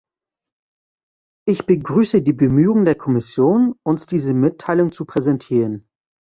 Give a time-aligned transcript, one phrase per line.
[1.47, 5.87] Ich begrüße die Bemühungen der Kommission, uns diese Mitteilung zu präsentieren.